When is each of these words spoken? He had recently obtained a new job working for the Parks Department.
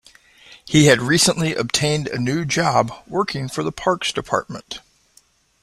He 0.65 0.85
had 0.87 0.99
recently 0.99 1.53
obtained 1.53 2.07
a 2.07 2.17
new 2.17 2.43
job 2.43 2.91
working 3.05 3.47
for 3.47 3.61
the 3.61 3.71
Parks 3.71 4.11
Department. 4.11 4.79